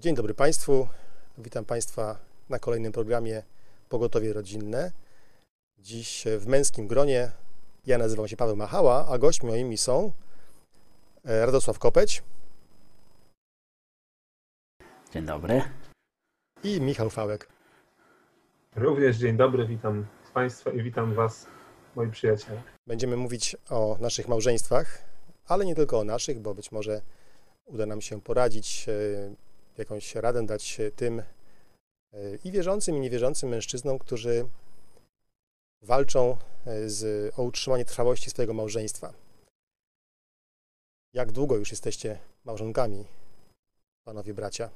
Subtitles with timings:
[0.00, 0.88] Dzień dobry Państwu.
[1.38, 2.18] Witam Państwa
[2.48, 3.42] na kolejnym programie
[3.88, 4.92] Pogotowie Rodzinne.
[5.78, 7.30] Dziś w męskim gronie.
[7.86, 10.12] Ja nazywam się Paweł Machała, a gośćmi moimi są
[11.24, 12.22] e, Radosław Kopeć
[15.12, 15.62] Dzień dobry.
[16.64, 17.48] i Michał Fałek.
[18.76, 21.46] Również dzień dobry, witam Państwa i witam Was,
[21.96, 22.62] moi przyjaciele.
[22.86, 25.04] Będziemy mówić o naszych małżeństwach,
[25.46, 27.02] ale nie tylko o naszych, bo być może
[27.66, 31.24] uda nam się poradzić, e, jakąś radę dać tym e,
[32.44, 34.46] i wierzącym, i niewierzącym mężczyznom, którzy
[35.82, 39.12] walczą e, z, o utrzymanie trwałości swojego małżeństwa.
[41.12, 43.04] Jak długo już jesteście małżonkami,
[44.04, 44.70] panowie bracia?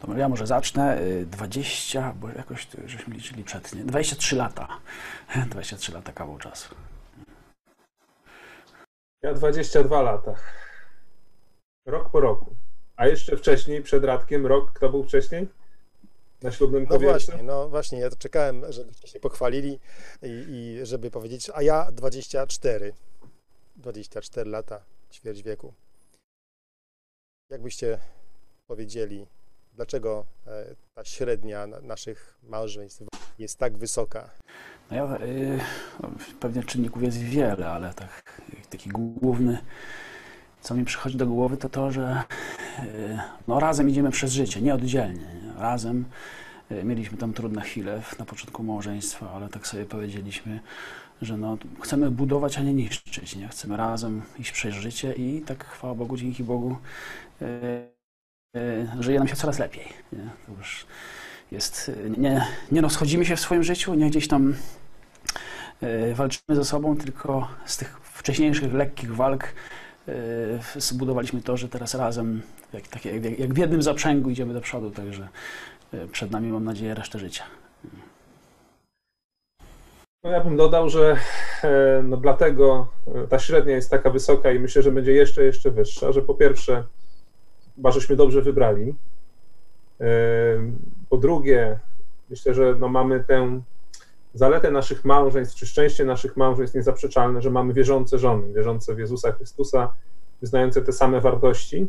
[0.00, 1.00] To ja może zacznę.
[1.02, 3.84] Y, 20, bo jakoś żeśmy liczyli przed, nie?
[3.84, 4.68] 23 lata.
[5.50, 6.74] 23 lata kawał czasu.
[9.22, 10.34] Ja 22 lata.
[11.86, 12.59] Rok po roku.
[13.00, 15.48] A jeszcze wcześniej, przed Radkiem, rok, kto był wcześniej?
[16.42, 17.26] Na ślubnym No powietrzu?
[17.26, 19.78] właśnie, no właśnie, ja to czekałem, żebyście się pochwalili
[20.22, 22.92] i, i żeby powiedzieć, a ja 24.
[23.76, 24.80] 24 lata,
[25.12, 25.74] ćwierć wieku.
[27.50, 27.98] Jak byście
[28.66, 29.26] powiedzieli,
[29.74, 33.02] dlaczego e, ta średnia na- naszych małżeństw
[33.38, 34.30] jest tak wysoka?
[34.90, 35.60] No ja, y,
[36.40, 39.58] pewnie czynników jest wiele, ale tak, taki główny,
[40.60, 42.22] co mi przychodzi do głowy, to to, że
[42.78, 45.20] y, no, razem idziemy przez życie, nie oddzielnie.
[45.20, 45.52] Nie?
[45.62, 46.04] Razem
[46.72, 50.60] y, mieliśmy tam trudne chwile na początku małżeństwa, ale tak sobie powiedzieliśmy,
[51.22, 53.36] że no, chcemy budować, a nie niszczyć.
[53.36, 53.48] Nie?
[53.48, 56.76] Chcemy razem iść przez życie i tak, chwała Bogu, dzięki Bogu,
[57.42, 57.90] y,
[59.00, 59.84] żyje nam się coraz lepiej.
[60.12, 60.28] Nie?
[60.46, 60.86] To już
[61.50, 64.54] jest, nie, nie rozchodzimy się w swoim życiu, nie gdzieś tam
[66.14, 69.54] walczymy ze sobą, tylko z tych wcześniejszych lekkich walk
[70.76, 74.90] zbudowaliśmy to, że teraz razem, jak, tak, jak, jak w jednym zaprzęgu idziemy do przodu,
[74.90, 75.28] także
[75.94, 77.44] y, przed nami mam nadzieję resztę życia.
[80.24, 81.16] No ja bym dodał, że
[81.64, 85.70] e, no dlatego e, ta średnia jest taka wysoka i myślę, że będzie jeszcze, jeszcze
[85.70, 86.84] wyższa, że po pierwsze,
[87.76, 88.94] chyba żeśmy dobrze wybrali.
[90.00, 90.06] E,
[91.08, 91.78] Po drugie,
[92.30, 93.60] myślę, że no mamy tę
[94.34, 99.32] zaletę naszych małżeństw, czy szczęście naszych małżeństw niezaprzeczalne, że mamy wierzące żony, wierzące w Jezusa
[99.32, 99.94] Chrystusa,
[100.40, 101.88] wyznające te same wartości.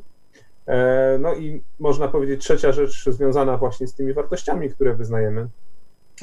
[0.68, 5.47] E, No i można powiedzieć trzecia rzecz związana właśnie z tymi wartościami, które wyznajemy,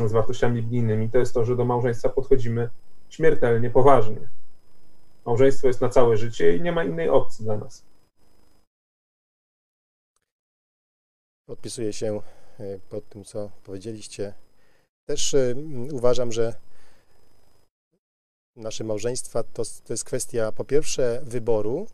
[0.06, 2.68] z wartościami biblijnymi, to jest to, że do małżeństwa podchodzimy
[3.08, 4.28] śmiertelnie, poważnie.
[5.26, 7.84] Małżeństwo jest na całe życie i nie ma innej opcji dla nas.
[11.46, 12.20] Podpisuję się
[12.60, 14.34] e, pod tym, co powiedzieliście.
[15.08, 16.54] Też e, m, uważam, że
[18.56, 21.86] nasze małżeństwa to, to jest kwestia po pierwsze wyboru.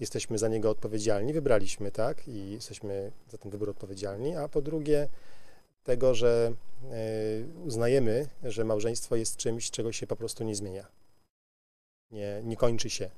[0.00, 5.08] Jesteśmy za niego odpowiedzialni, wybraliśmy, tak, i jesteśmy za ten wybór odpowiedzialni, a po drugie
[5.84, 6.52] tego, że
[6.90, 6.96] e,
[7.64, 10.86] uznajemy, że małżeństwo jest czymś, czego się po prostu nie zmienia.
[12.10, 13.10] Nie, nie kończy się.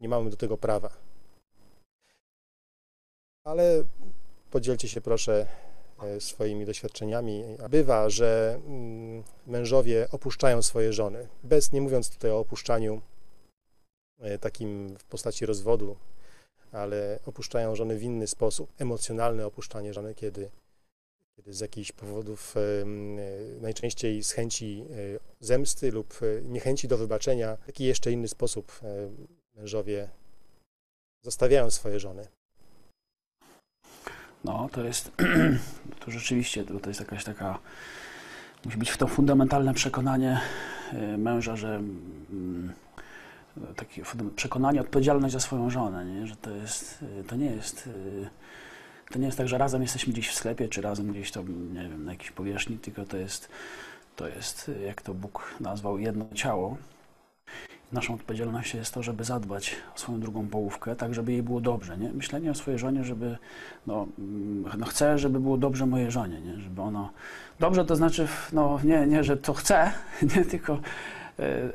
[0.00, 0.90] Nie mamy do tego prawa.
[3.44, 3.84] Ale
[4.50, 5.46] podzielcie się proszę
[6.18, 7.44] swoimi doświadczeniami.
[7.70, 13.00] Bywa, że mm, mężowie opuszczają swoje żony, bez, nie mówiąc tutaj o opuszczaniu
[14.20, 15.96] e, takim w postaci rozwodu,
[16.72, 18.72] ale opuszczają żony w inny sposób.
[18.78, 20.50] Emocjonalne opuszczanie żony, kiedy,
[21.36, 22.84] kiedy z jakichś powodów, e, e,
[23.60, 24.94] najczęściej z chęci e,
[25.40, 29.10] zemsty lub e, niechęci do wybaczenia, taki jeszcze inny sposób e,
[29.54, 30.08] mężowie
[31.22, 32.28] zostawiają swoje żony.
[34.48, 35.12] No, to jest,
[36.04, 37.58] to rzeczywiście, to, to jest jakaś taka,
[38.64, 40.40] musi być w to fundamentalne przekonanie
[40.92, 42.72] y, męża, że mm,
[43.76, 44.02] takie
[44.36, 46.26] przekonanie, odpowiedzialność za swoją żonę, nie?
[46.26, 48.28] że to jest, y, to nie jest, y,
[49.10, 51.88] to nie jest tak, że razem jesteśmy gdzieś w sklepie, czy razem gdzieś tam, nie
[51.88, 53.48] wiem, na jakiejś powierzchni, tylko to jest,
[54.16, 56.76] to jest, jak to Bóg nazwał, jedno ciało.
[57.92, 61.98] Naszą odpowiedzialnością jest to, żeby zadbać o swoją drugą połówkę, tak żeby jej było dobrze.
[61.98, 62.12] Nie?
[62.12, 63.38] Myślenie o swojej żonie, żeby
[63.86, 66.60] no, mm, no chcę, żeby było dobrze mojej żonie, nie?
[66.60, 67.10] żeby ono...
[67.60, 69.92] Dobrze to znaczy, no nie, nie że to chcę,
[70.36, 70.78] nie tylko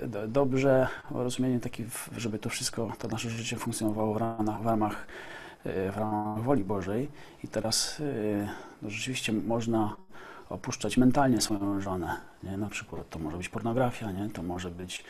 [0.07, 1.85] do- dobrze, rozumienie takie,
[2.17, 5.07] żeby to wszystko, to nasze życie funkcjonowało w ramach, w ramach,
[5.63, 7.09] e, w ramach woli Bożej
[7.43, 8.47] i teraz e,
[8.81, 9.95] no, rzeczywiście można
[10.53, 12.57] opuszczać mentalnie swoją żonę, nie?
[12.57, 14.29] na przykład to może być pornografia, nie?
[14.29, 15.03] to może być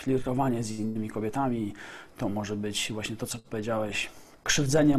[0.00, 1.74] flirtowanie z innymi kobietami,
[2.18, 4.10] to może być właśnie to, co powiedziałeś,
[4.44, 4.94] krzywdzenie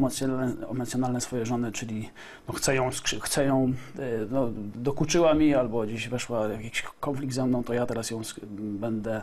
[0.72, 2.10] emocjonalne, swojej żony, czyli
[2.48, 2.90] no chcę ją,
[3.22, 7.86] chcę ją y, no, dokuczyła mi albo gdzieś weszła jakiś konflikt ze mną, to ja
[7.86, 8.22] teraz ją
[8.54, 9.22] będę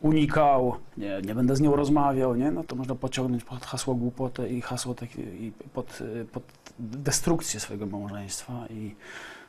[0.00, 2.50] unikał, nie, nie będę z nią rozmawiał, nie?
[2.50, 6.42] no to można podciągnąć pod hasło głupotę i hasło takie, i pod, y, pod
[6.78, 8.94] destrukcję swojego małżeństwa i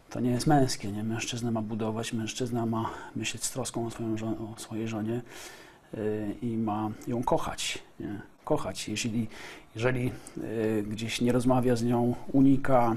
[0.09, 1.03] to nie jest męskie, nie?
[1.03, 5.21] Mężczyzna ma budować, mężczyzna ma myśleć z troską o, swoją żo- o swojej żonie
[5.93, 8.21] y, i ma ją kochać, nie?
[8.43, 8.89] Kochać.
[8.89, 9.27] Jeśli,
[9.75, 12.95] jeżeli y, gdzieś nie rozmawia z nią, unika,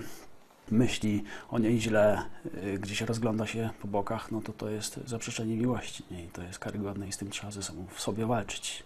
[0.71, 2.23] myśli o niej źle,
[2.65, 6.25] y, gdzieś rozgląda się po bokach, no to to jest zaprzeczenie miłości, nie?
[6.25, 8.83] I to jest karygodne i z tym trzeba ze sobą w sobie walczyć.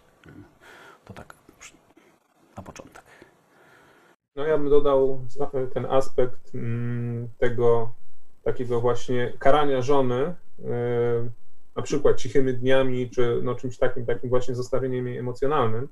[1.05, 1.35] To tak
[2.57, 3.03] na początek.
[4.37, 5.21] No ja bym dodał
[5.75, 7.93] ten aspekt mm, tego
[8.45, 10.65] takiego właśnie karania żony, yy,
[11.77, 15.89] na przykład cichymi dniami, czy no czymś takim, takim właśnie zostawieniem jej emocjonalnym.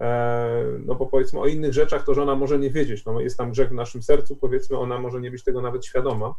[0.00, 3.50] E, No bo powiedzmy o innych rzeczach to żona może nie wiedzieć, no jest tam
[3.50, 6.34] grzech w naszym sercu, powiedzmy ona może nie być tego nawet świadoma,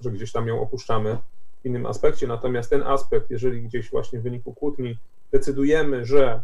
[0.00, 1.18] że gdzieś tam ją opuszczamy
[1.62, 4.98] w innym aspekcie, natomiast ten aspekt, jeżeli gdzieś właśnie w wyniku kłótni
[5.32, 6.42] decydujemy, że e,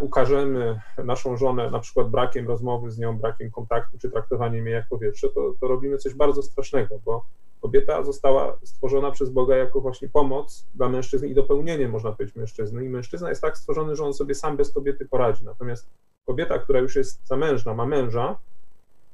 [0.00, 4.88] ukażemy naszą żonę na przykład brakiem rozmowy z nią, brakiem kontaktu, czy traktowaniem jej jak
[4.88, 7.24] powietrze, to, to robimy coś bardzo strasznego, bo
[7.62, 12.84] kobieta została stworzona przez Boga jako właśnie pomoc dla mężczyzny i dopełnienie, można powiedzieć, mężczyzny.
[12.84, 15.44] I mężczyzna jest tak stworzony, że on sobie sam bez kobiety poradzi.
[15.44, 15.88] Natomiast
[16.26, 18.38] kobieta, która już jest zamężna, ma męża,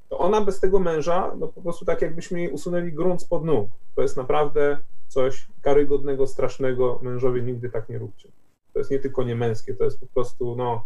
[0.08, 3.70] to ona bez tego męża, no po prostu tak jakbyśmy jej usunęli grunt spod nóg.
[3.96, 6.98] To jest naprawdę coś karygodnego, strasznego.
[7.02, 8.28] Mężowie nigdy tak nie róbcie.
[8.72, 10.84] To jest nie tylko niemęskie, to jest po prostu, no,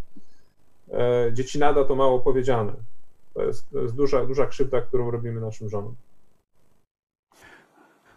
[0.92, 2.72] e, dziecinada to mało powiedziane.
[3.34, 5.94] To jest, to jest duża, duża krzywda, którą robimy naszym żonom.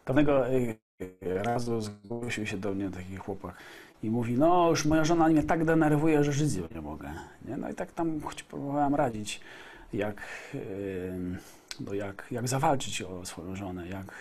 [0.06, 0.78] Pewnego y,
[1.22, 3.56] razu zgłosił się do mnie taki chłopak
[4.04, 7.14] i mówi, no już moja żona mnie tak denerwuje, że żyć nie mogę.
[7.46, 7.58] Nie?
[7.58, 9.42] No i tak tam choć próbowałem radzić,
[9.94, 10.22] jak,
[11.80, 14.16] no jak, jak zawalczyć o swoją żonę, jak,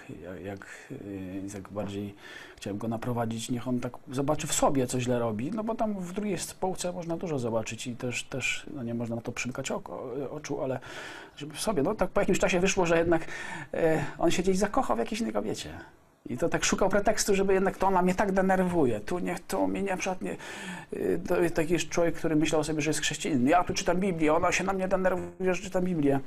[0.44, 0.66] jak,
[1.54, 2.14] jak, bardziej
[2.56, 5.94] chciałem go naprowadzić, niech on tak zobaczy w sobie, co źle robi, no bo tam
[5.94, 9.70] w drugiej spółce można dużo zobaczyć i też, też no nie można na to przymykać
[9.70, 10.80] oko, oczu, ale
[11.36, 13.26] żeby w sobie, no tak po jakimś czasie wyszło, że jednak
[13.74, 15.70] e, on się gdzieś zakochał w jakiejś innej kobiecie.
[16.28, 19.00] I to tak szukał pretekstu, żeby jednak to ona mnie tak denerwuje.
[19.00, 20.36] Tu niech to mnie nie, przykład nie.
[20.92, 23.48] y, To jest taki człowiek, który myślał sobie, że jest chrześcijanin.
[23.48, 26.20] Ja tu czytam Biblię, ona się na mnie denerwuje, że czytam Biblię.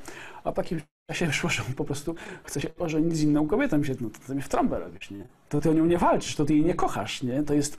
[0.44, 2.14] A po jakimś czasie wyszło, że on po prostu
[2.44, 3.84] chce się ożenić z inną kobietą.
[3.84, 5.24] Się, no to, to mnie w trąbę robisz, nie?
[5.48, 7.42] To ty o nią nie walczysz, to ty jej nie kochasz, nie?
[7.42, 7.76] To jest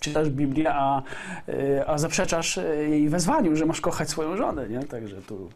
[0.00, 1.02] czytasz Biblię, a,
[1.48, 4.80] y, a zaprzeczasz y, jej wezwaniu, że masz kochać swoją żonę, nie?
[4.80, 5.50] Także tu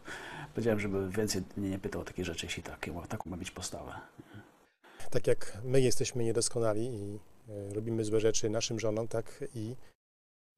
[0.53, 3.91] powiedziałem, żeby więcej mnie nie pytał o takie rzeczy, jeśli takie, taką ma być postawę.
[5.09, 7.19] Tak jak my jesteśmy niedoskonali i
[7.49, 9.75] e, robimy złe rzeczy naszym żonom, tak i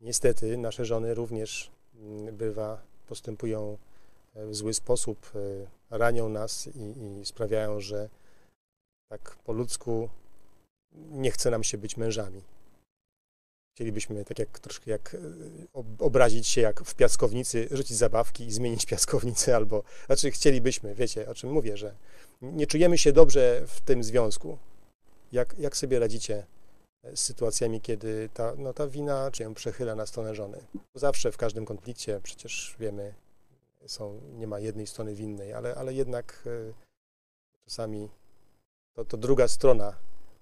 [0.02, 3.78] niestety nasze żony również mm, bywa, postępują
[4.36, 5.32] e, w zły sposób,
[5.92, 8.10] e, ranią nas i, i sprawiają, że
[9.10, 10.10] tak po ludzku
[10.94, 12.42] nie chce nam się być mężami.
[13.76, 15.18] Chcielibyśmy tak jak troszkę jak e,
[15.74, 21.30] ob- obrazić się jak w piaskownicy, rzucić zabawki i zmienić piaskownicę, albo znaczy chcielibyśmy, wiecie
[21.30, 21.96] o czym mówię, że
[22.42, 24.58] nie czujemy się dobrze w tym związku.
[25.32, 26.46] Jak, jak sobie radzicie
[27.16, 30.58] z sytuacjami, kiedy ta, no, ta wina czy ją przechyla na stronę żony?
[30.96, 33.14] Zawsze w każdym konflikcie przecież wiemy,
[33.88, 36.74] są, nie ma jednej strony winnej, ale, ale jednak e,
[37.66, 38.10] czasami
[38.94, 39.96] to, to druga strona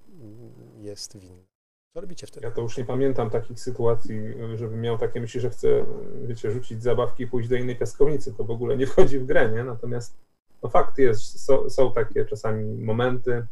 [0.07, 0.53] mm,
[0.83, 1.48] jest winna.
[1.93, 2.45] Co robicie wtedy?
[2.45, 4.19] Ja to już nie pamiętam takich sytuacji,
[4.55, 5.85] żebym miał takie myśli, że chcę,
[6.23, 8.33] wiecie, rzucić zabawki i pójść do innej piaskownicy.
[8.33, 9.63] To w ogóle nie wchodzi w grę, nie?
[9.63, 10.17] Natomiast
[10.63, 13.45] no fakt jest, są, są takie czasami momenty.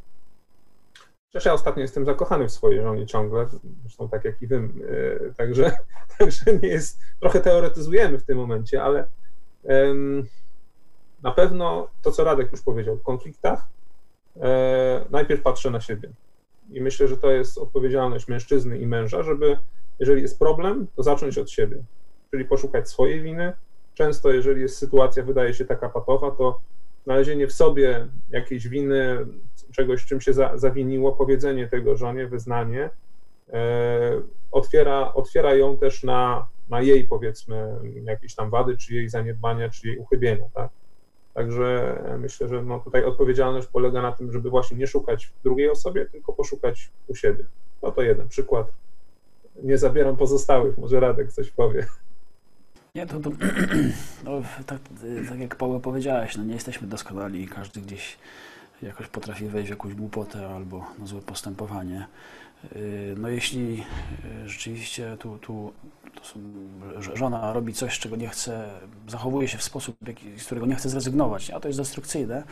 [1.30, 3.48] Przecież ja ostatnio jestem zakochany w swojej żonie ciągle,
[3.82, 4.56] zresztą tak jak i wy.
[4.56, 5.78] e, Także,
[6.20, 9.08] także nie jest, trochę teoretyzujemy w tym momencie, ale
[11.24, 13.68] na pewno to, co Radek już powiedział, w konfliktach
[14.42, 16.10] e, najpierw patrzę na siebie.
[16.70, 19.58] I myślę, że to jest odpowiedzialność mężczyzny i męża, żeby,
[20.00, 21.78] jeżeli jest problem, to zacząć od siebie,
[22.32, 23.54] czyli poszukać swojej winy.
[23.94, 26.60] Często, jeżeli jest sytuacja, wydaje się taka patowa, to
[27.04, 29.26] znalezienie w sobie jakiejś winy,
[29.72, 32.90] czegoś, czym się za, zawiniło, powiedzenie tego żonie, wyznanie,
[33.54, 34.22] e,
[34.52, 39.88] otwiera, otwiera ją też na, na jej, powiedzmy, jakieś tam wady, czy jej zaniedbania, czy
[39.88, 40.70] jej uchybienia, tak?
[41.38, 45.70] Także myślę, że no tutaj odpowiedzialność polega na tym, żeby właśnie nie szukać w drugiej
[45.70, 47.46] osobie, tylko poszukać u siebie.
[47.84, 48.68] No to jeden przykład.
[49.64, 51.86] Nie zabieram pozostałych, może Radek coś powie.
[52.96, 53.30] Nie, to, to
[54.26, 54.80] no, tak,
[55.30, 58.18] tak jak Paweł powiedziałeś, no nie jesteśmy doskonali i każdy gdzieś
[58.82, 62.08] jakoś potrafi wejść w jakąś głupotę albo na złe postępowanie.
[63.18, 63.84] No jeśli
[64.46, 65.74] rzeczywiście tu, tu
[67.14, 68.70] żona robi coś, czego nie chce,
[69.08, 69.98] zachowuje się w sposób,
[70.38, 72.44] z którego nie chce zrezygnować, a to jest destrukcyjne,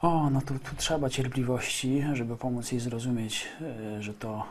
[0.00, 3.48] o, no to tu trzeba cierpliwości, żeby pomóc jej zrozumieć,
[4.00, 4.44] że to,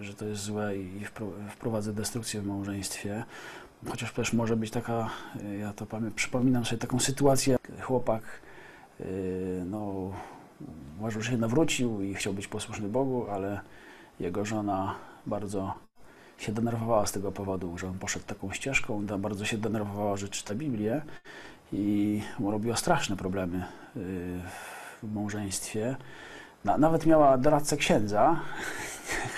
[0.00, 1.04] że to jest złe i
[1.50, 3.24] wprowadza destrukcję w małżeństwie.
[3.88, 5.10] Chociaż też może być taka,
[5.60, 8.22] ja to pamiętam, przypominam sobie taką sytuację, chłopak
[9.66, 10.10] no,
[10.98, 13.60] uważał, że się nawrócił i chciał być posłuszny Bogu, ale
[14.20, 14.94] jego żona
[15.26, 15.74] bardzo
[16.38, 20.54] się denerwowała z tego powodu, że on poszedł taką ścieżką, bardzo się denerwowała, że czyta
[20.54, 21.02] Biblię
[21.72, 23.58] i mu robiła straszne problemy
[23.96, 24.00] y,
[25.02, 25.96] w małżeństwie.
[26.64, 28.40] Nawet miała doradcę księdza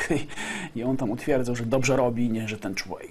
[0.76, 3.10] i on tam utwierdzał, że dobrze robi, nie, że ten człowiek,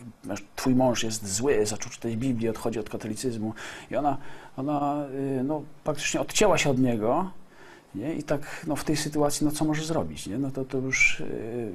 [0.56, 3.54] twój mąż jest zły, zaczął czytać Biblię, odchodzi od katolicyzmu
[3.92, 4.18] i ona,
[4.58, 5.06] ona
[5.40, 7.32] y, no, praktycznie odcięła się od niego
[7.96, 8.14] nie?
[8.14, 10.28] I tak no, w tej sytuacji, no co może zrobić?
[10.28, 10.38] Nie?
[10.38, 11.24] No to, to już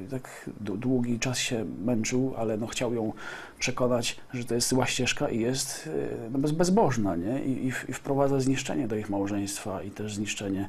[0.00, 3.12] yy, tak długi czas się męczył, ale no, chciał ją
[3.58, 7.16] przekonać, że to jest zła ścieżka i jest yy, no, bez, bezbożna.
[7.16, 7.44] Nie?
[7.44, 10.68] I, i, I wprowadza zniszczenie do ich małżeństwa i też zniszczenie,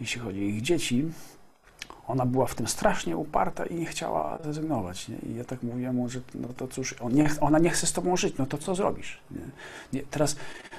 [0.00, 1.08] jeśli chodzi o ich dzieci
[2.06, 5.08] ona była w tym strasznie uparta i nie chciała zrezygnować.
[5.08, 5.16] Nie?
[5.16, 7.92] I ja tak mówiłem mu, że no to cóż, on nie, ona nie chce z
[7.92, 9.20] tobą żyć, no to co zrobisz?
[9.30, 9.40] Nie?
[9.92, 10.36] Nie, teraz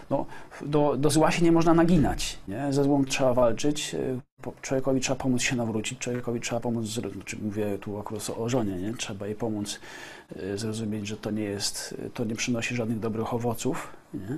[0.09, 0.25] no,
[0.61, 2.37] do, do zła się nie można naginać.
[2.47, 2.73] Nie?
[2.73, 4.19] Ze złą trzeba walczyć, y,
[4.61, 8.93] człowiekowi trzeba pomóc się nawrócić, człowiekowi trzeba pomóc, znaczy mówię tu akurat o żonie, nie?
[8.93, 9.79] trzeba jej pomóc
[10.35, 14.37] y, zrozumieć, że to nie jest, to nie przynosi żadnych dobrych owoców, nie?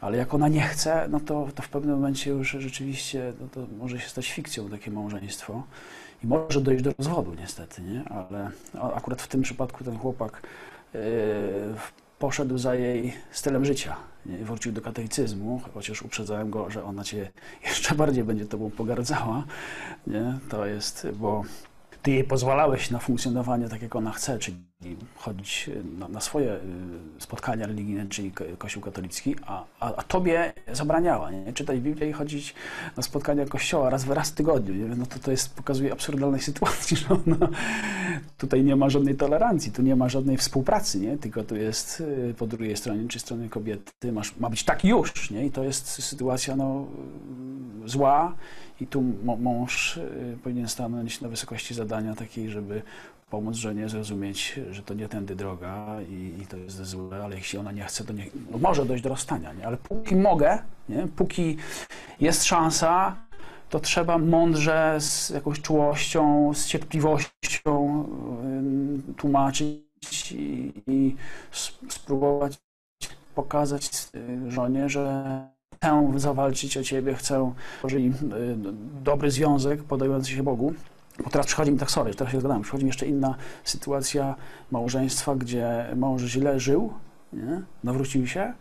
[0.00, 3.66] ale jak ona nie chce, no to, to w pewnym momencie już rzeczywiście no to
[3.78, 5.62] może się stać fikcją takie małżeństwo
[6.24, 8.04] i może dojść do rozwodu niestety, nie?
[8.04, 8.50] ale
[8.94, 10.42] akurat w tym przypadku ten chłopak
[10.94, 11.00] yy,
[12.18, 13.96] poszedł za jej stylem życia?
[14.26, 17.30] Wrócił do katolicyzmu, chociaż uprzedzałem go, że ona cię
[17.66, 19.44] jeszcze bardziej będzie tobą pogardzała.
[20.06, 20.38] Nie?
[20.48, 21.42] To jest, bo
[22.02, 24.69] ty jej pozwalałeś na funkcjonowanie tak, jak ona chce, czyli
[25.16, 26.58] chodzić na, na swoje y,
[27.18, 31.52] spotkania religijne, czyli Kościół katolicki, a, a, a tobie zabraniała, nie?
[31.52, 32.54] czytać Biblię i chodzić
[32.96, 34.74] na spotkania Kościoła raz w raz w tygodniu.
[34.74, 34.96] Nie?
[34.96, 37.48] No to, to jest, pokazuje absurdalnej sytuacji, że ona,
[38.38, 41.18] tutaj nie ma żadnej tolerancji, tu nie ma żadnej współpracy, nie?
[41.18, 45.30] tylko tu jest y, po drugiej stronie, czy stronie kobiety, masz, ma być tak już,
[45.30, 45.46] nie?
[45.46, 46.86] i to jest sytuacja no,
[47.86, 48.34] zła
[48.80, 49.02] i tu
[49.38, 52.82] mąż y, powinien stanąć na wysokości zadania takiej, żeby
[53.30, 57.58] pomóc żonie zrozumieć, że to nie tędy droga i, i to jest złe, ale jeśli
[57.58, 59.66] ona nie chce, to nie, no może dojść do rozstania, nie?
[59.66, 60.58] ale póki mogę,
[60.88, 61.08] nie?
[61.16, 61.56] póki
[62.20, 63.16] jest szansa,
[63.70, 68.04] to trzeba mądrze, z jakąś czułością, z cierpliwością
[69.06, 71.16] yy, tłumaczyć i, i
[71.88, 72.58] spróbować
[73.34, 75.24] pokazać y, żonie, że
[75.74, 77.52] chcę zawalczyć o ciebie, chcę,
[77.92, 78.12] y,
[79.04, 80.74] dobry związek podający się Bogu,
[81.24, 84.34] bo teraz przychodzi mi tak, sorry, teraz się zgadałem, przychodzi mi jeszcze inna sytuacja
[84.70, 86.92] małżeństwa, gdzie mąż źle żył,
[87.32, 87.62] nie?
[87.84, 88.52] nawrócił się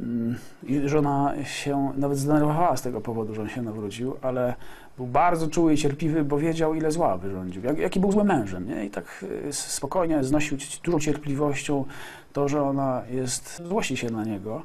[0.00, 4.54] mm, i żona się nawet zdenerwowała z tego powodu, że on się nawrócił, ale
[4.96, 8.68] był bardzo czuły i cierpliwy, bo wiedział, ile zła wyrządził, jak, jaki był złym mężem.
[8.68, 8.84] Nie?
[8.84, 11.84] I tak y, spokojnie znosił dużą cierpliwością
[12.32, 14.62] to, że ona jest, złości się na niego,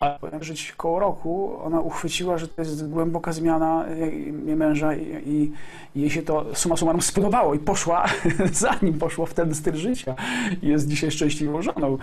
[0.00, 5.22] ale powiem, że koło roku ona uchwyciła, że to jest głęboka zmiana jej męża i,
[5.26, 5.52] i,
[6.00, 8.06] jej się to suma summarum spodobało i poszła,
[8.52, 10.14] zanim poszło w ten styl życia.
[10.62, 11.98] Jest dzisiaj szczęśliwą żoną.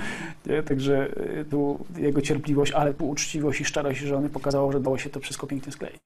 [0.46, 0.63] Nie?
[0.63, 1.08] Także
[1.39, 5.20] y, tu jego cierpliwość, ale tu uczciwość i szczerość żony pokazało, że dało się to
[5.20, 5.98] wszystko pięknie skleić.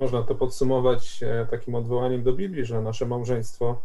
[0.00, 3.82] Można to podsumować e, takim odwołaniem do Biblii, że nasze małżeństwo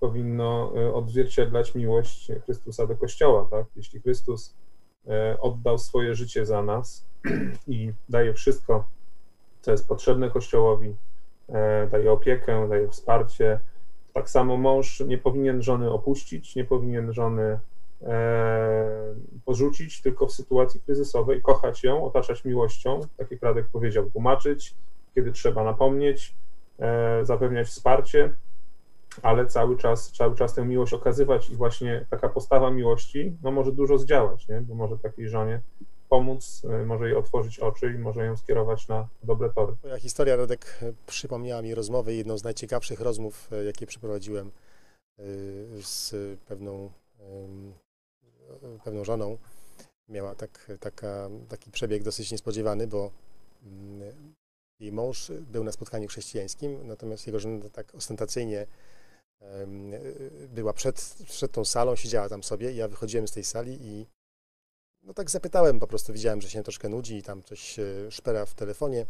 [0.00, 3.48] powinno e, odzwierciedlać miłość Chrystusa do Kościoła.
[3.50, 3.66] Tak?
[3.76, 4.54] Jeśli Chrystus
[5.40, 7.06] oddał swoje życie za nas
[7.66, 8.88] i daje wszystko,
[9.60, 10.96] co jest potrzebne Kościołowi,
[11.48, 13.60] e, daje opiekę, daje wsparcie.
[14.14, 17.58] Tak samo mąż nie powinien żony opuścić, nie powinien żony
[18.02, 24.74] e, porzucić, tylko w sytuacji kryzysowej kochać ją, otaczać miłością, tak jak powiedział, tłumaczyć,
[25.14, 26.34] kiedy trzeba napomnieć,
[27.22, 28.32] zapewniać wsparcie,
[29.22, 33.72] ale cały czas, cały czas tę miłość okazywać i właśnie taka postawa miłości no, może
[33.72, 34.60] dużo zdziałać, nie?
[34.60, 35.60] bo może takiej żonie
[36.08, 39.74] pomóc, y, może jej otworzyć oczy i może ją skierować na dobre tory.
[39.82, 44.50] Moja historia, Radek, przypomniała mi rozmowę, jedną z najciekawszych rozmów, y, jakie przeprowadziłem
[45.82, 46.14] z
[46.46, 46.90] pewną,
[48.84, 49.38] pewną żoną.
[50.08, 53.10] Miała tak, taka, taki przebieg dosyć niespodziewany, bo
[53.62, 54.12] mm,
[54.80, 58.66] jej mąż był na spotkaniu chrześcijańskim, natomiast jego żona tak ostentacyjnie
[60.48, 64.06] była przed, przed tą salą, siedziała tam sobie i ja wychodziłem z tej sali i
[65.02, 67.76] no tak zapytałem, po prostu widziałem, że się troszkę nudzi i tam coś
[68.10, 69.06] szpera w telefonie,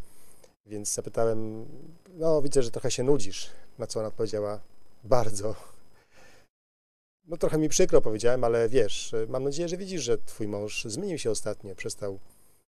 [0.66, 1.66] więc zapytałem,
[2.08, 4.60] no widzę, że trochę się nudzisz, na co ona odpowiedziała,
[5.04, 5.54] bardzo.
[7.24, 11.18] no trochę mi przykro powiedziałem, ale wiesz, mam nadzieję, że widzisz, że twój mąż zmienił
[11.18, 12.18] się ostatnio, przestał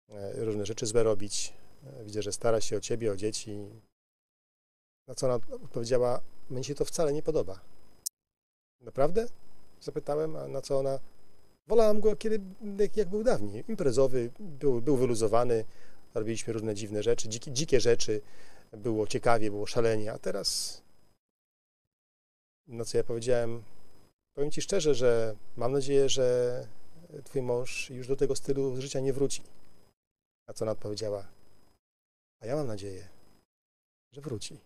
[0.09, 1.53] e, różne rzeczy złe robić.
[1.83, 3.65] E, widzę, że stara się o ciebie, o dzieci.
[5.07, 7.59] Na co ona odpowiedziała, mnie się to wcale nie podoba.
[8.81, 9.27] Naprawdę?
[9.81, 10.99] Zapytałem, a na co ona,
[11.67, 12.39] wolałam go, kiedy,
[12.79, 15.65] jak, jak był dawniej, imprezowy, był, był wyluzowany,
[16.13, 18.21] robiliśmy różne dziwne rzeczy, dzikie, dzikie rzeczy,
[18.71, 20.81] było ciekawie, było szalenie, a teraz,
[22.67, 23.63] no co ja powiedziałem,
[24.33, 26.67] Powiem Ci szczerze, że mam nadzieję, że
[27.23, 29.41] Twój mąż już do tego stylu życia nie wróci.
[30.47, 31.27] A co ona odpowiedziała?
[32.39, 33.07] A ja mam nadzieję,
[34.11, 34.59] że wróci.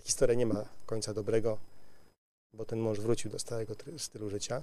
[0.00, 1.58] Ta historia nie ma końca dobrego,
[2.52, 4.62] bo ten mąż wrócił do starego stylu życia.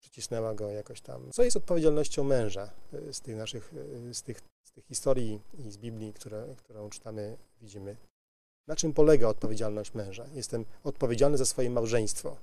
[0.00, 1.30] Przycisnęła go jakoś tam.
[1.32, 3.72] Co jest odpowiedzialnością męża e, z tych naszych,
[4.10, 7.96] e, z tych, z tych historii i z Biblii, które, którą czytamy, widzimy.
[8.66, 10.26] Na czym polega odpowiedzialność męża?
[10.34, 12.36] Jestem odpowiedzialny za swoje małżeństwo.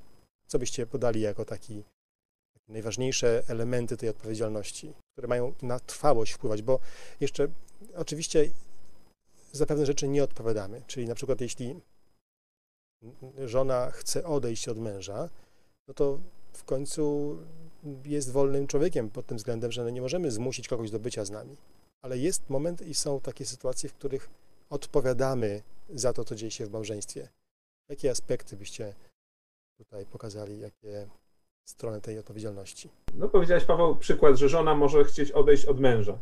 [0.48, 1.84] Co byście podali jako taki
[2.68, 6.80] najważniejsze elementy tej odpowiedzialności, które mają na trwałość wpływać, bo
[7.20, 7.48] jeszcze
[7.96, 8.50] oczywiście
[9.52, 10.82] za pewne rzeczy nie odpowiadamy.
[10.88, 11.82] Czyli na przykład jeśli
[13.46, 15.30] żona chce odejść od męża,
[15.88, 16.20] no to
[16.54, 17.38] w końcu
[18.06, 21.58] jest wolnym człowiekiem pod tym względem, że nie możemy zmusić kogoś do bycia z nami.
[22.02, 24.30] Ale jest moment i są takie sytuacje, w których
[24.70, 27.28] odpowiadamy za to, co dzieje się w małżeństwie.
[27.90, 28.94] Jakie aspekty byście
[29.78, 31.08] tutaj pokazali, jakie
[31.70, 32.90] strony tej odpowiedzialności.
[33.14, 36.18] No powiedziałeś, Paweł, przykład, że żona może chcieć odejść od męża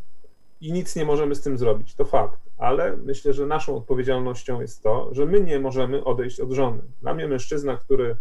[0.62, 1.96] i nic nie możemy z tym zrobić.
[1.96, 6.52] To fakt, ale myślę, że naszą odpowiedzialnością jest to, że my nie możemy odejść od
[6.52, 6.82] żony.
[7.02, 8.18] Dla mnie mężczyzna, który,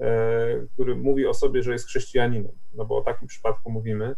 [0.00, 4.14] e, który mówi o sobie, że jest chrześcijaninem, no bo o takim przypadku mówimy,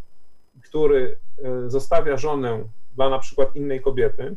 [0.62, 2.64] który e, zostawia żonę
[2.96, 4.36] dla na przykład innej kobiety,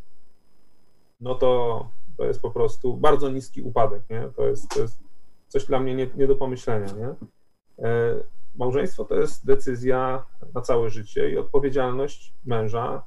[1.21, 4.01] no to to jest po prostu bardzo niski upadek.
[4.09, 4.29] Nie?
[4.35, 4.99] To, jest, to jest
[5.47, 6.87] coś dla mnie nie, nie do pomyślenia.
[6.87, 7.09] Nie?
[8.57, 10.23] E, małżeństwo to jest decyzja
[10.53, 13.03] na całe życie i odpowiedzialność męża,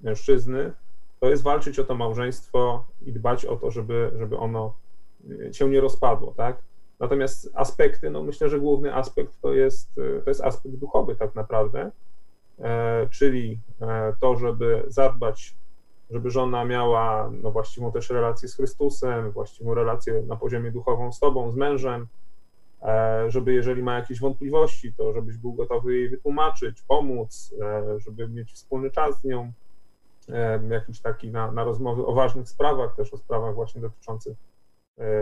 [0.00, 0.72] mężczyzny
[1.20, 4.74] to jest walczyć o to małżeństwo i dbać o to, żeby, żeby ono
[5.48, 6.62] e, się nie rozpadło, tak?
[7.00, 11.34] Natomiast aspekty, no myślę, że główny aspekt to jest, e, to jest aspekt duchowy tak
[11.34, 11.90] naprawdę,
[13.10, 13.60] czyli
[14.20, 15.54] to, żeby zadbać
[16.10, 21.18] żeby żona miała no, właściwą też relację z Chrystusem, właściwą relację na poziomie duchową z
[21.18, 22.06] tobą, z mężem, e,
[23.28, 28.52] żeby jeżeli ma jakieś wątpliwości, to żebyś był gotowy jej wytłumaczyć, pomóc, e, żeby mieć
[28.52, 29.52] wspólny czas z nią,
[30.28, 34.36] e, jakiś taki na, na rozmowy o ważnych sprawach, też o sprawach właśnie dotyczących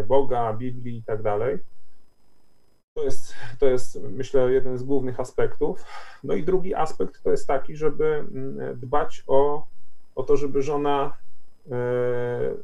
[0.07, 1.59] Boga, Biblii i tak dalej.
[2.95, 5.85] To jest, to jest, myślę, jeden z głównych aspektów.
[6.25, 9.67] No i drugi aspekt to jest taki, żeby mm, dbać o
[10.19, 11.17] o to, żeby żona
[11.71, 11.75] e,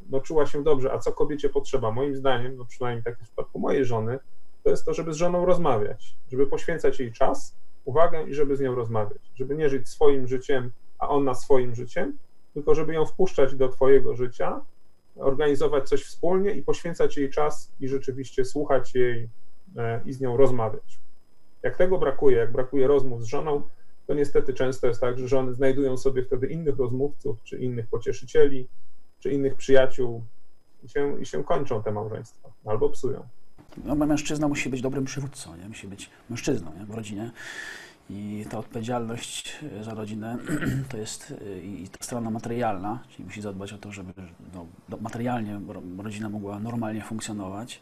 [0.09, 0.93] no, czuła się dobrze.
[0.93, 1.91] A co kobiecie potrzeba?
[1.91, 4.19] Moim zdaniem, no przynajmniej tak w przypadku mojej żony,
[4.65, 8.61] to jest to, żeby z żoną rozmawiać, żeby poświęcać jej czas, uwagę i żeby z
[8.61, 12.17] nią rozmawiać, żeby nie żyć swoim życiem, a ona swoim życiem,
[12.53, 14.61] tylko żeby ją wpuszczać do Twojego życia,
[15.15, 19.29] organizować coś wspólnie i poświęcać jej czas i rzeczywiście słuchać jej
[19.77, 20.99] e, i z nią rozmawiać.
[21.63, 23.61] Jak tego brakuje, jak brakuje rozmów z żoną,
[24.07, 28.67] to niestety często jest tak, że żony znajdują sobie wtedy innych rozmówców, czy innych pocieszycieli,
[29.19, 30.23] czy innych przyjaciół
[30.83, 33.27] i się, i się kończą te małżeństwa albo psują.
[33.83, 35.67] No, mężczyzna musi być dobrym przywódcą, nie?
[35.67, 36.85] musi być mężczyzną nie?
[36.85, 37.31] w rodzinie.
[38.09, 40.37] I ta odpowiedzialność za rodzinę
[40.89, 44.13] to jest i ta strona materialna, czyli musi zadbać o to, żeby
[44.53, 44.65] no,
[45.01, 45.59] materialnie
[45.97, 47.81] rodzina mogła normalnie funkcjonować.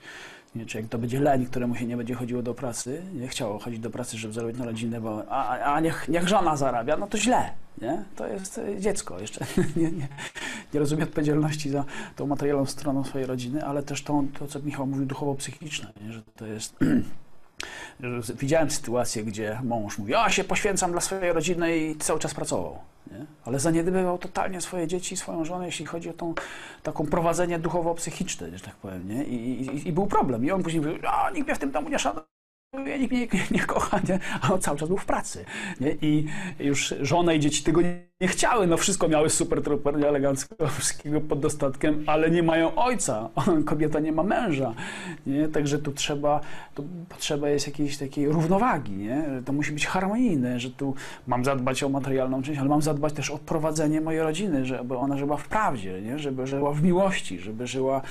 [0.56, 3.60] Nie, czy jak to będzie leń, któremu się nie będzie chodziło do pracy, nie chciało
[3.60, 7.08] chodzić do pracy, żeby zarobić na rodzinę, bo a, a niech, niech żona zarabia, no
[7.08, 7.50] to źle.
[7.82, 8.04] Nie?
[8.16, 9.46] To jest dziecko jeszcze.
[9.76, 10.08] Nie, nie,
[10.74, 11.86] nie rozumie odpowiedzialności za
[12.16, 16.46] tą materialną stroną swojej rodziny, ale też tą, to, co Michał mówił, duchowo-psychiczne, że to
[16.46, 16.76] jest
[18.40, 22.80] Widziałem sytuację, gdzie mąż mówi, ja się poświęcam dla swojej rodziny i cały czas pracował.
[23.12, 23.26] Nie?
[23.46, 26.34] Ale zaniedbywał totalnie swoje dzieci, swoją żonę, jeśli chodzi o tą
[26.84, 29.10] taką prowadzenie duchowo-psychiczne, że tak powiem.
[29.10, 29.24] Nie?
[29.24, 30.46] I, i, I, był problem.
[30.46, 32.26] I on później mówił, a nikt mnie w tym domu nie szanuje
[33.00, 34.20] nikt mnie nie, nie kocha, nie?
[34.42, 35.46] a on cały czas był w pracy.
[35.80, 35.92] Nie?
[36.02, 36.28] I
[36.60, 39.62] już żona i dzieci tego nie, nie chciały, no wszystko miały super,
[39.98, 43.30] nie elegancko, wszystkiego pod dostatkiem, ale nie mają ojca,
[43.66, 44.74] kobieta nie ma męża,
[45.28, 45.48] nie?
[45.48, 46.40] także tu trzeba,
[46.76, 49.24] tu potrzeba jest jakiejś takiej równowagi, nie?
[49.46, 50.96] to musi być harmonijne, że tu
[51.28, 55.18] mam zadbać o materialną część, ale mam zadbać też o prowadzenie mojej rodziny, żeby ona
[55.18, 56.20] żyła w prawdzie, nie?
[56.20, 58.02] żeby żyła w miłości, żeby żyła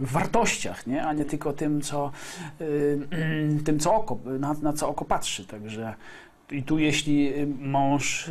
[0.00, 1.06] w wartościach, nie?
[1.06, 2.12] a nie tylko tym, co,
[2.60, 5.94] yy, tym, co oko, na, na co oko patrzy, także
[6.50, 8.30] i tu jeśli mąż,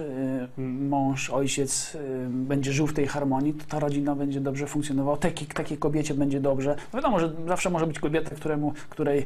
[0.89, 1.97] mąż, ojciec
[2.30, 6.39] będzie żył w tej harmonii, to ta rodzina będzie dobrze funkcjonowała, takiej, takiej kobiecie będzie
[6.39, 6.75] dobrze.
[6.93, 9.25] No wiadomo, że zawsze może być kobieta, któremu, której,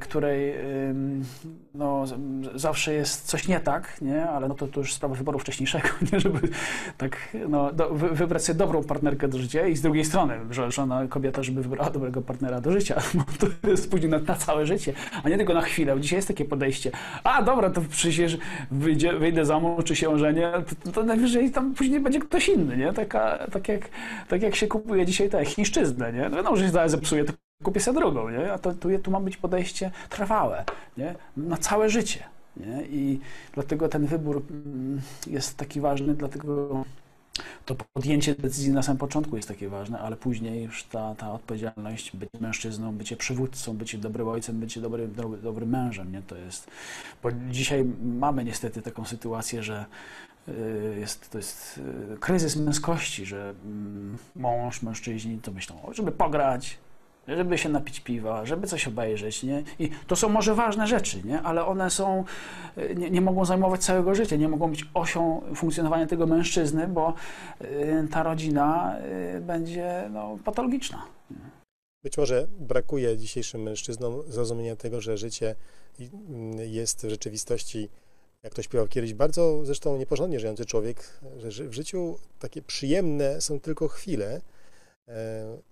[0.00, 0.54] której
[1.74, 2.04] no,
[2.54, 4.28] zawsze jest coś nie tak, nie?
[4.28, 6.20] ale no to, to już sprawa wyboru wcześniejszego, nie?
[6.20, 6.38] żeby
[6.98, 11.06] tak no, do, wybrać sobie dobrą partnerkę do życia i z drugiej strony, że żona,
[11.06, 14.92] kobieta, żeby wybrała dobrego partnera do życia, no, to jest później na, na całe życie,
[15.22, 16.00] a nie tylko na chwilę.
[16.00, 16.90] Dzisiaj jest takie podejście,
[17.24, 18.38] a dobra, to przecież
[18.70, 20.52] wyjdzie, wyjdę za mąż, czy się ożenię,
[20.84, 22.92] to, to najwyżej tam później będzie ktoś inny, nie?
[22.92, 23.88] Taka, tak, jak,
[24.28, 26.28] tak jak się kupuje dzisiaj tak, chińszczyznę, nie?
[26.28, 28.52] No że się zaraz zepsuje, to kupię sobie drugą, nie?
[28.52, 30.64] A to, tu, tu ma być podejście trwałe,
[30.98, 31.14] nie?
[31.36, 32.20] Na całe życie,
[32.56, 32.82] nie?
[32.90, 33.20] I
[33.52, 36.84] dlatego ten wybór mm, jest taki ważny, dlatego
[37.64, 42.16] to podjęcie decyzji na samym początku jest takie ważne, ale później już ta, ta odpowiedzialność,
[42.16, 46.22] bycie mężczyzną, bycie przywódcą, bycie dobrym ojcem, bycie dobry, dobry, dobrym mężem, nie?
[46.22, 46.70] To jest,
[47.22, 47.84] bo dzisiaj
[48.18, 49.84] mamy niestety taką sytuację, że
[50.48, 51.80] y, jest, to jest
[52.14, 56.78] y, kryzys męskości, że mm, mąż, mężczyźni to myślą, żeby pograć,
[57.28, 59.62] żeby się napić piwa, żeby coś obejrzeć, nie?
[59.78, 61.42] I to są może ważne rzeczy, nie?
[61.42, 62.24] Ale one są,
[62.78, 67.14] y, nie, nie mogą zajmować całego życia, nie mogą być osią funkcjonowania tego mężczyzny, bo
[67.60, 68.96] y, ta rodzina
[69.36, 71.02] y, będzie no, patologiczna.
[72.02, 75.54] Być może brakuje dzisiejszym mężczyznom zrozumienia tego, że życie
[76.66, 77.88] jest w rzeczywistości,
[78.42, 83.60] jak ktoś śpiewał kiedyś, bardzo zresztą nieporządnie żyjący człowiek, że w życiu takie przyjemne są
[83.60, 84.53] tylko chwile, E,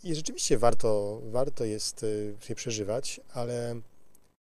[0.03, 2.07] I rzeczywiście warto, warto jest e,
[2.45, 3.81] się przeżywać, ale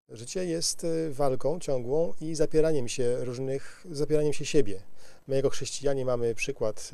[0.08, 4.82] życie jest e, walką ciągłą i zapieraniem się różnych, zapieraniem się siebie.
[5.26, 6.90] My jako chrześcijanie mamy przykład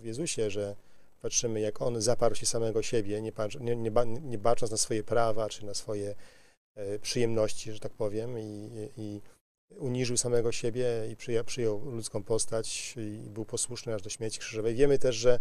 [0.00, 0.76] w Jezusie, że
[1.22, 3.90] patrzymy, jak On zaparł się samego siebie, nie, patrz, nie, nie,
[4.22, 6.14] nie bacząc na swoje prawa czy na swoje
[7.02, 9.20] przyjemności, że tak powiem, i, i
[9.78, 14.74] uniżył samego siebie i przyjął, przyjął ludzką postać i był posłuszny aż do śmierci krzyżowej.
[14.74, 15.38] Wiemy też, że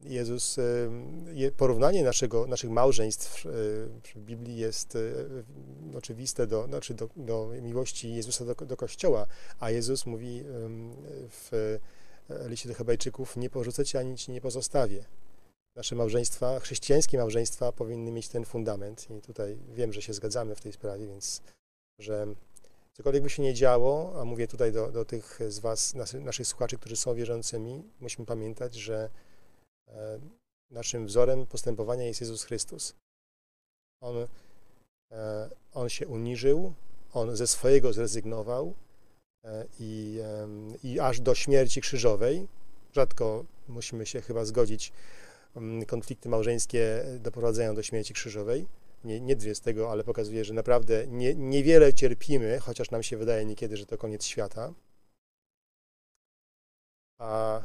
[0.00, 0.56] Jezus,
[1.56, 3.44] porównanie naszego, naszych małżeństw
[4.14, 4.98] w Biblii jest
[5.94, 9.26] oczywiste do, znaczy do, do miłości Jezusa do, do Kościoła,
[9.60, 10.44] a Jezus mówi
[11.28, 11.78] w
[12.46, 15.04] liście do Hebrajczyków, nie porzucę cię ani ci nie pozostawię.
[15.76, 20.60] Nasze małżeństwa, chrześcijańskie małżeństwa powinny mieć ten fundament i tutaj wiem, że się zgadzamy w
[20.60, 21.42] tej sprawie, więc
[21.98, 22.26] że
[22.92, 26.76] cokolwiek by się nie działo, a mówię tutaj do, do tych z Was, naszych słuchaczy,
[26.76, 29.27] którzy są wierzącymi, musimy pamiętać, że E,
[30.70, 32.94] naszym wzorem postępowania jest Jezus Chrystus.
[34.00, 34.16] On,
[35.12, 36.72] e, on się uniżył,
[37.12, 38.74] on ze swojego zrezygnował
[39.44, 40.20] e, i,
[40.84, 42.48] i aż do śmierci krzyżowej.
[42.92, 44.92] Rzadko musimy się chyba zgodzić,
[45.86, 48.66] konflikty małżeńskie doprowadzają do śmierci krzyżowej.
[49.04, 53.16] Nie, nie dwie z tego, ale pokazuje, że naprawdę nie, niewiele cierpimy, chociaż nam się
[53.16, 54.72] wydaje niekiedy, że to koniec świata.
[57.18, 57.60] A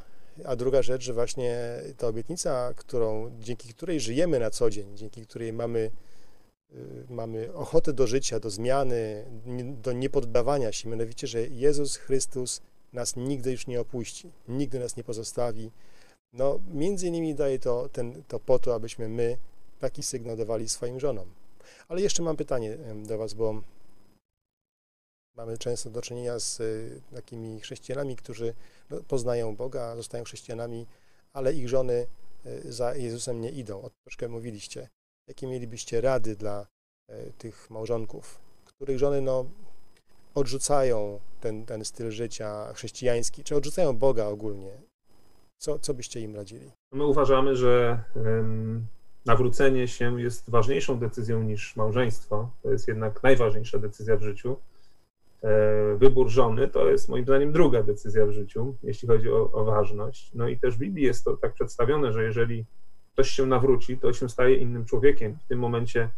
[0.46, 5.28] a druga rzecz, że właśnie ta obietnica, którą, dzięki której żyjemy na co dzień, dzięki
[5.28, 5.91] której mamy,
[6.72, 9.26] y, mamy ochotę do życia, do zmiany,
[9.82, 12.62] do niepoddawania się, mianowicie, że Jezus Chrystus
[12.93, 15.72] nas nigdy już nie opuści, nigdy nas nie pozostawi.
[16.34, 19.38] No, między innymi daje to, ten, to po to, abyśmy my
[19.80, 21.28] taki sygnał dawali swoim żonom.
[21.88, 23.62] Ale jeszcze mam pytanie do Was, bo
[25.36, 28.54] Mamy często do czynienia z y, takimi chrześcijanami, którzy
[29.08, 30.88] poznają Boga, zostają chrześcijanami,
[31.34, 32.08] ale ich żony
[32.46, 33.82] y, za Jezusem nie idą.
[33.82, 34.89] O troszkę mówiliście.
[35.28, 36.67] Jakie mielibyście rady dla
[37.12, 39.46] y, tych małżonków, których żony no,
[40.36, 44.82] odrzucają ten, ten styl życia chrześcijański, czy odrzucają Boga ogólnie?
[45.58, 46.72] Co, co byście im radzili?
[46.91, 48.04] My uważamy, że
[49.26, 52.52] nawrócenie się jest ważniejszą decyzją niż małżeństwo.
[52.62, 54.58] To jest jednak najważniejsza decyzja w życiu.
[55.43, 59.65] E, wybór żony to jest moim zdaniem druga decyzja w życiu, jeśli chodzi o, o,
[59.65, 60.32] ważność.
[60.34, 62.65] No i też w Biblii jest to tak przedstawione, że jeżeli
[63.13, 65.38] ktoś się nawróci, to się staje innym człowiekiem.
[65.45, 66.10] W tym momencie,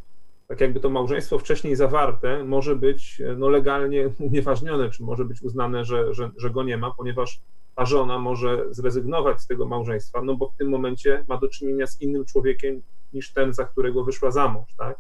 [0.48, 5.42] tak jakby to małżeństwo wcześniej zawarte, może być e, no, legalnie unieważnione, czy może być
[5.42, 7.42] uznane, że, że, że go nie ma, ponieważ
[7.76, 11.88] ta żona może zrezygnować z tego małżeństwa, no bo w tym momencie ma do czynienia
[11.88, 12.82] z innym człowiekiem
[13.14, 14.98] niż ten, za którego wyszła za mąż, tak?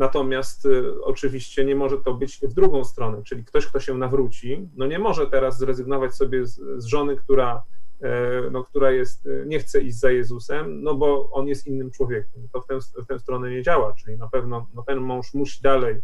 [0.00, 4.68] Natomiast y, oczywiście nie może to być w drugą stronę, czyli ktoś, kto się nawróci,
[4.76, 7.62] no nie może teraz zrezygnować sobie z, z żony, która,
[8.02, 11.90] e, no, która jest, y, nie chce iść za Jezusem, no bo on jest innym
[11.90, 12.48] człowiekiem.
[12.52, 15.62] To w tę, w tę stronę nie działa, czyli na pewno no, ten mąż musi
[15.62, 16.00] dalej,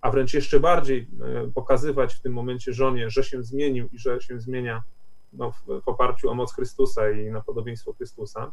[0.00, 4.20] a wręcz jeszcze bardziej e, pokazywać w tym momencie żonie, że się zmienił i że
[4.20, 4.82] się zmienia
[5.32, 8.52] no, w, w oparciu o moc Chrystusa i na podobieństwo Chrystusa.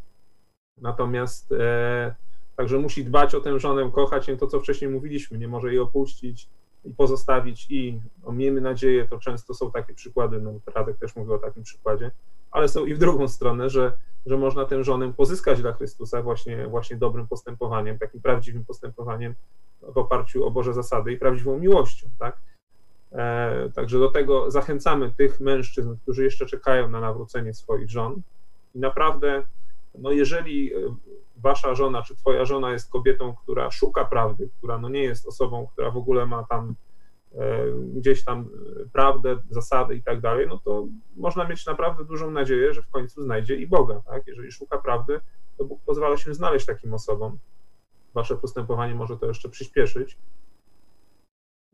[0.77, 2.15] Natomiast e,
[2.57, 5.79] Także musi dbać o tę żonę, kochać ją, to co wcześniej mówiliśmy, nie może jej
[5.79, 6.49] opuścić,
[6.87, 11.33] i pozostawić i no, miejmy nadzieję, to często są takie przykłady, no Radek też mówił
[11.33, 12.11] o takim przykładzie,
[12.51, 16.67] ale są i w drugą stronę, że, że można tę żonę pozyskać dla Chrystusa właśnie,
[16.67, 19.35] właśnie dobrym postępowaniem, takim prawdziwym postępowaniem
[19.81, 22.37] w oparciu o Boże zasady i prawdziwą miłością, tak?
[23.11, 28.21] E, także do tego zachęcamy tych mężczyzn, którzy jeszcze czekają na nawrócenie swoich żon
[28.75, 29.43] i naprawdę,
[29.99, 30.77] no jeżeli e,
[31.38, 35.67] wasza żona czy twoja żona jest kobietą, która szuka prawdy, która no nie jest osobą,
[35.67, 36.75] która w ogóle ma tam
[37.36, 38.49] e, gdzieś tam
[38.93, 43.23] prawdę, zasady i tak dalej, no to można mieć naprawdę dużą nadzieję, że w końcu
[43.23, 44.27] znajdzie i Boga, tak?
[44.27, 45.19] Jeżeli szuka prawdy,
[45.57, 47.39] to Bóg pozwala się znaleźć takim osobom.
[48.13, 50.17] Wasze postępowanie może to jeszcze przyspieszyć.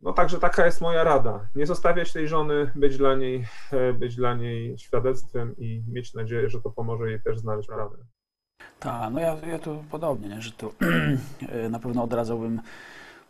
[0.03, 1.47] No także taka jest moja rada.
[1.55, 6.49] Nie zostawiać tej żony, być dla niej, e, być dla niej świadectwem i mieć nadzieję,
[6.49, 7.97] że to pomoże jej też znaleźć prawdę.
[8.79, 10.41] Tak, no ja, ja tu podobnie, nie?
[10.41, 10.73] że tu
[11.69, 12.61] na pewno odradzałbym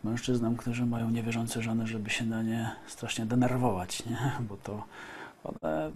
[0.04, 4.32] mężczyznom, którzy mają niewierzące żony, żeby się na nie strasznie denerwować, nie?
[4.48, 4.84] bo to,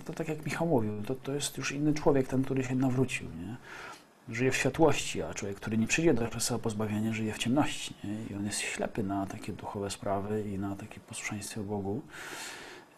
[0.05, 3.27] to tak jak Michał mówił, to, to jest już inny człowiek, ten, który się nawrócił.
[3.27, 3.57] Nie?
[4.29, 7.95] Żyje w światłości, a człowiek, który nie przyjdzie do Chrystusa pozbawienia, żyje w ciemności.
[8.05, 8.17] Nie?
[8.31, 12.03] I on jest ślepy na takie duchowe sprawy i na takie posłuszeństwo Bogu.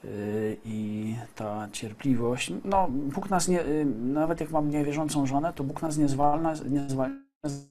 [0.05, 2.53] Y, i ta cierpliwość.
[2.65, 6.55] No, Bóg nas nie, y, nawet jak mam niewierzącą żonę, to Bóg nas nie zwalnia,
[6.71, 7.69] nie zwalnia z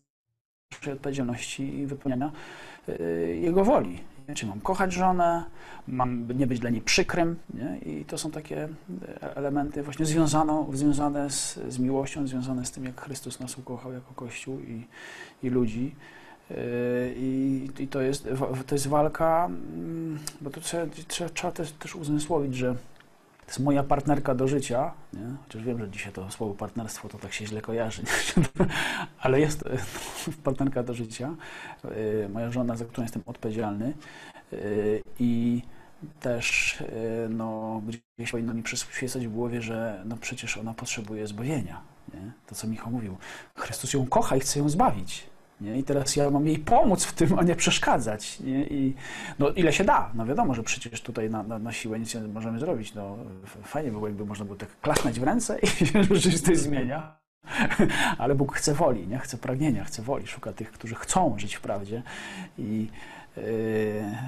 [0.93, 2.31] odpowiedzialności i wypełniania
[2.89, 3.99] y, Jego woli.
[4.35, 5.43] Czy mam kochać żonę,
[5.87, 7.35] mam nie być dla niej przykrym.
[7.53, 7.77] Nie?
[7.77, 8.67] I to są takie
[9.19, 14.13] elementy właśnie związane, związane z, z miłością, związane z tym, jak Chrystus nas ukochał jako
[14.13, 14.87] Kościół i,
[15.43, 15.95] i ludzi.
[17.15, 18.27] I, I, to, jest,
[18.67, 22.75] to jest walka, mm, bo to trzeba, trzeba, trzeba też, też uzmysłowić, że
[23.49, 25.35] to jest moja partnerka do życia, nie?
[25.43, 28.65] chociaż wiem, że dzisiaj to słowo partnerstwo to tak się źle kojarzy, nie?
[29.19, 29.63] ale jest
[30.43, 31.35] partnerka do życia,
[32.25, 33.93] y, moja żona, za którą jestem odpowiedzialny
[34.53, 35.61] y, i
[36.19, 36.77] też
[37.29, 37.81] no,
[38.17, 41.81] gdzieś powinno mi przyświecać w głowie, że no przecież ona potrzebuje zbawienia.
[42.13, 42.31] Nie?
[42.47, 43.17] To, co Michał mówił.
[43.55, 45.28] Chrystus ją kocha i chce ją zbawić.
[45.61, 45.77] Nie?
[45.77, 48.39] I teraz ja mam jej pomóc w tym, a nie przeszkadzać.
[48.39, 48.63] Nie?
[48.63, 48.95] I
[49.39, 50.11] no, ile się da.
[50.13, 52.93] No wiadomo, że przecież tutaj na, na, na siłę nic nie możemy zrobić.
[52.93, 53.17] No,
[53.63, 57.19] fajnie było, jakby można było tak klachnąć w ręce i się rzeczywistość zmienia.
[58.17, 59.19] Ale Bóg chce woli, nie?
[59.19, 62.03] chce pragnienia, chce woli, szuka tych, którzy chcą żyć w prawdzie.
[62.57, 62.87] I,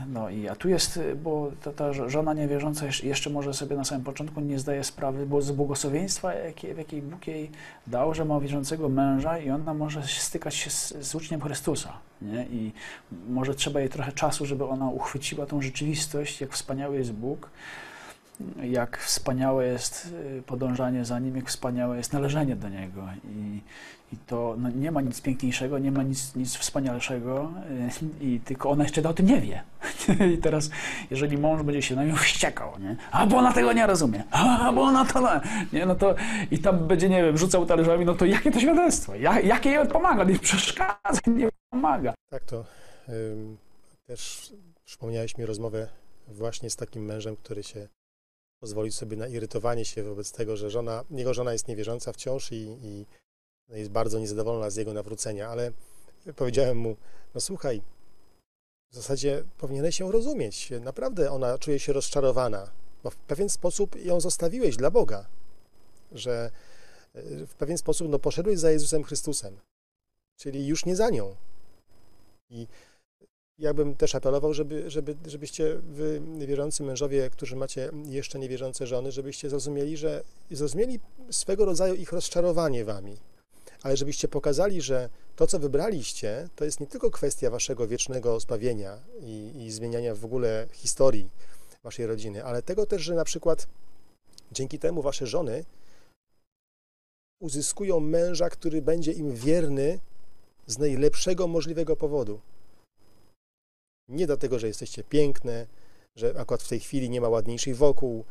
[0.07, 4.03] no i a tu jest, bo ta, ta żona niewierząca jeszcze może sobie na samym
[4.03, 7.51] początku nie zdaje sprawy bo z błogosławieństwa, jakie, w jakiej Bóg jej
[7.87, 11.93] dał, że ma wierzącego męża i ona może stykać się z, z uczniem Chrystusa.
[12.21, 12.45] Nie?
[12.45, 12.71] I
[13.29, 17.49] może trzeba jej trochę czasu, żeby ona uchwyciła tą rzeczywistość, jak wspaniały jest Bóg,
[18.63, 23.07] jak wspaniałe jest y, podążanie za Nim, jak wspaniałe jest należenie do Niego.
[23.25, 23.61] I,
[24.13, 27.51] i to no, nie ma nic piękniejszego, nie ma nic, nic wspanialszego,
[28.21, 29.63] yy, i tylko ona jeszcze o tym nie wie.
[30.35, 30.69] I teraz,
[31.11, 32.95] jeżeli mąż będzie się na nią wściekał, nie?
[33.11, 35.41] a bo ona tego nie rozumie, a bo ona to
[35.73, 36.15] nie, no to
[36.51, 39.15] i tam będzie, nie wiem, rzucał talerzami, no to jakie to świadectwo?
[39.15, 40.23] Jak, jakie jej pomaga?
[40.23, 42.13] Nie przeszkadza, nie pomaga.
[42.29, 42.65] Tak to
[44.05, 44.53] też
[44.85, 45.87] przypomniałeś mi rozmowę
[46.27, 47.87] właśnie z takim mężem, który się
[48.61, 52.77] pozwolił sobie na irytowanie się wobec tego, że żona, jego żona jest niewierząca wciąż i,
[52.83, 53.05] i
[53.69, 55.71] jest bardzo niezadowolona z jego nawrócenia, ale
[56.35, 56.95] powiedziałem mu,
[57.35, 57.81] no słuchaj,
[58.91, 60.69] w zasadzie powinieneś ją rozumieć.
[60.81, 62.71] Naprawdę ona czuje się rozczarowana,
[63.03, 65.25] bo w pewien sposób ją zostawiłeś dla Boga,
[66.11, 66.51] że
[67.13, 69.59] e, w pewien sposób no, poszedłeś za Jezusem Chrystusem,
[70.37, 71.35] czyli już nie za nią.
[72.49, 72.67] I
[73.61, 79.11] ja bym też apelował, żeby, żeby, żebyście wy, wierzący mężowie, którzy macie jeszcze niewierzące żony,
[79.11, 83.17] żebyście zrozumieli, że zrozumieli swego rodzaju ich rozczarowanie wami
[83.83, 88.99] ale żebyście pokazali, że to, co wybraliście, to jest nie tylko kwestia waszego wiecznego zbawienia
[89.19, 91.29] i, i zmieniania w ogóle historii
[91.83, 93.67] waszej rodziny, ale tego też, że na przykład
[94.51, 95.65] dzięki temu wasze żony
[97.39, 99.99] uzyskują męża, który będzie im wierny
[100.67, 102.39] z najlepszego możliwego powodu.
[104.11, 105.67] Nie dlatego, że jesteście piękne,
[106.15, 108.25] że akurat w tej chwili nie ma ładniejszej wokół,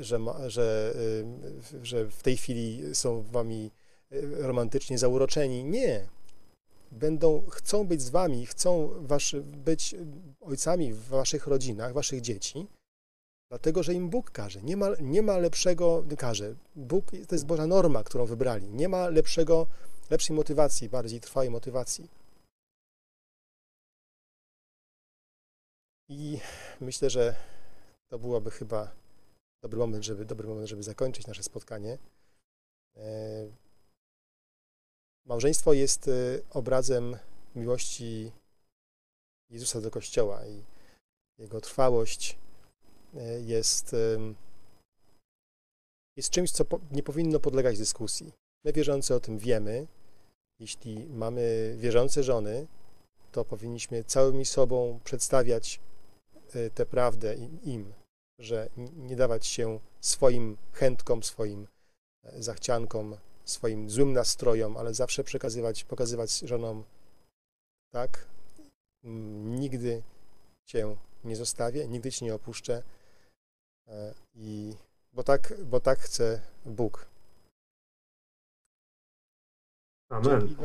[0.00, 0.94] że, ma, że,
[1.74, 3.70] y, że w tej chwili są wami
[4.36, 5.64] romantycznie zauroczeni.
[5.64, 6.08] Nie.
[6.92, 9.94] Będą, chcą być z wami, chcą wasz, być
[10.40, 12.66] ojcami w waszych rodzinach, waszych dzieci,
[13.50, 14.62] dlatego, że im Bóg każe.
[14.62, 16.54] Nie ma, nie ma lepszego, każe.
[16.76, 18.68] Bóg to jest Boża norma, którą wybrali.
[18.70, 19.66] Nie ma lepszego,
[20.10, 22.08] lepszej motywacji, bardziej trwałej motywacji.
[26.08, 26.40] I
[26.80, 27.36] myślę, że
[28.08, 28.92] to byłoby chyba
[29.62, 31.98] dobry moment, żeby, dobry moment, żeby zakończyć nasze spotkanie.
[32.96, 33.48] E,
[35.28, 37.16] Małżeństwo jest y, obrazem
[37.54, 38.32] miłości
[39.50, 40.64] Jezusa do Kościoła i
[41.38, 42.38] jego trwałość
[43.14, 43.96] e, jest,
[46.16, 48.32] jest czymś, co nie powinno podlegać dyskusji.
[48.64, 49.86] My wierzący o tym wiemy.
[50.60, 52.66] Jeśli mamy wierzące żony,
[53.32, 55.87] to powinniśmy całymi sobą przedstawiać e,
[56.74, 57.92] tę prawdę im-
[58.38, 61.66] że nie dawać się swoim chętkom, swoim
[62.24, 66.84] e, zachciankom, swoim złym nastrojom, ale zawsze przekazywać, pokazywać żonom
[67.92, 68.26] tak,
[69.44, 70.02] nigdy
[70.64, 72.82] cię nie zostawię, nigdy cię nie opuszczę
[73.88, 74.74] e, i
[75.12, 77.08] bo tak, bo tak chce Bóg.
[80.10, 80.56] Amen.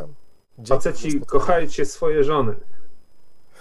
[0.68, 2.56] Faceci, kochajcie swoje żony.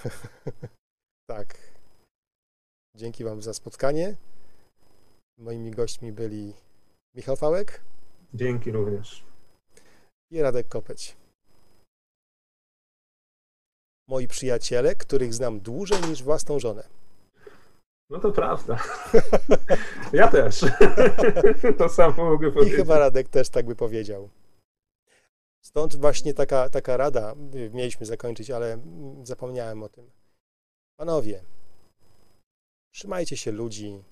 [1.28, 1.71] Tak.
[2.94, 4.16] Dzięki Wam za spotkanie.
[5.38, 6.54] Moimi gośćmi byli
[7.14, 7.80] Michał Fałek
[8.34, 9.24] Dzięki również.
[10.30, 11.16] i Radek Kopeć.
[14.08, 16.88] Moi przyjaciele, których znam dłużej niż własną żonę.
[18.10, 18.76] No to prawda.
[20.12, 20.60] Ja też.
[21.78, 22.76] To samo mogę I powiedzieć.
[22.76, 24.28] chyba Radek też tak by powiedział.
[25.64, 27.34] Stąd właśnie taka, taka rada,
[27.72, 28.78] mieliśmy zakończyć, ale
[29.22, 30.10] zapomniałem o tym.
[30.96, 31.42] Panowie,
[32.92, 34.02] trzymajcie się ludzi,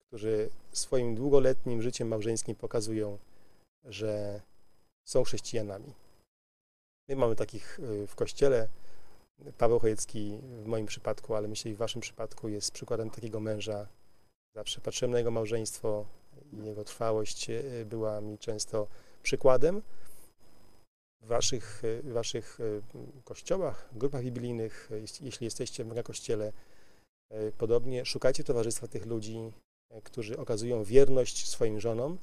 [0.00, 3.18] którzy swoim długoletnim życiem małżeńskim pokazują,
[3.84, 4.40] że
[5.04, 5.94] są chrześcijanami.
[7.08, 8.68] My mamy takich y, w kościele.
[9.58, 13.86] Paweł Chojecki w moim przypadku, ale myślę i w waszym przypadku jest przykładem takiego męża.
[14.54, 16.06] Zawsze patrzyłem na jego małżeństwo
[16.52, 18.86] i jego trwałość y, była mi często
[19.22, 19.82] przykładem.
[21.20, 22.58] W waszych, y, waszych
[23.24, 26.52] kościołach, grupach biblijnych, jeśli- jesteście w mega kościele,
[27.58, 29.52] podobnie szukajcie towarzystwa tych ludzi,
[29.96, 32.18] y, którzy okazują wierność swoim żonom.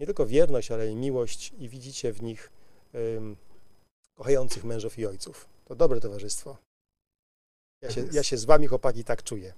[0.00, 2.50] Nie tylko wierność, ale i miłość i widzicie w nich
[4.14, 5.48] kochających mężów i ojców.
[5.64, 6.56] To dobre towarzystwo.
[7.82, 9.52] Ja się, ja się z wami, chłopaki, tak czuję.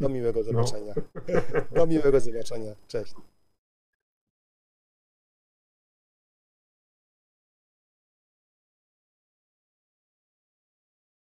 [0.00, 0.94] Do miłego zobaczenia.
[1.70, 2.74] Do miłego zobaczenia.
[2.88, 3.14] Cześć.